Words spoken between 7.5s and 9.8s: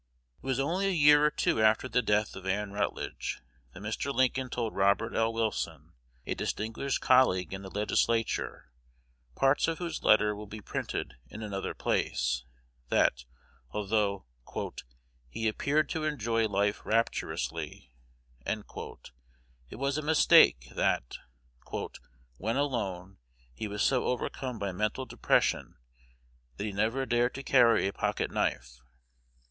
in the Legislature, parts of